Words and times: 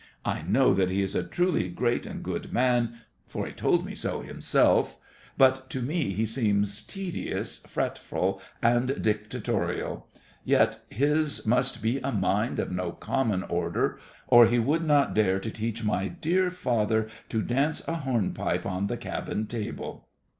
I 0.25 0.41
know 0.41 0.73
that 0.73 0.89
he 0.89 1.03
is 1.03 1.13
a 1.13 1.21
truly 1.21 1.69
great 1.69 2.07
and 2.07 2.23
good 2.23 2.51
man, 2.51 3.01
for 3.27 3.45
he 3.45 3.53
told 3.53 3.85
me 3.85 3.93
so 3.93 4.21
himself, 4.21 4.97
but 5.37 5.69
to 5.69 5.79
me 5.83 6.09
he 6.11 6.25
seems 6.25 6.81
tedious, 6.81 7.59
fretful, 7.67 8.41
and 8.63 8.99
dictatorial. 8.99 10.07
Yet 10.43 10.79
his 10.89 11.45
must 11.45 11.83
be 11.83 11.99
a 11.99 12.11
mind 12.11 12.57
of 12.57 12.71
no 12.71 12.93
common 12.93 13.43
order, 13.43 13.99
or 14.27 14.47
he 14.47 14.57
would 14.57 14.81
not 14.83 15.13
dare 15.13 15.39
to 15.39 15.51
teach 15.51 15.83
my 15.83 16.07
dear 16.07 16.49
father 16.49 17.07
to 17.29 17.43
dance 17.43 17.83
a 17.87 17.97
hornpipe 17.97 18.65
on 18.65 18.87
the 18.87 18.97
cabin 18.97 19.45
table. 19.45 20.07